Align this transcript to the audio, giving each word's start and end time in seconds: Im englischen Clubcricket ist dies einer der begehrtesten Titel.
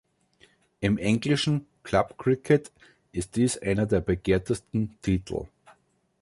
Im 0.79 0.97
englischen 0.97 1.67
Clubcricket 1.83 2.71
ist 3.11 3.35
dies 3.35 3.59
einer 3.59 3.85
der 3.85 4.01
begehrtesten 4.01 4.97
Titel. 5.03 5.45